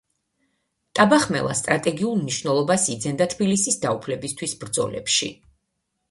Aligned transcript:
ტაბახმელა 0.99 1.51
სტრატეგიულ 1.57 2.15
მნიშვნელობას 2.21 2.85
იძენდა 2.93 3.27
თბილისის 3.33 3.77
დაუფლებისთვის 3.83 4.55
ბრძოლებში. 4.65 5.29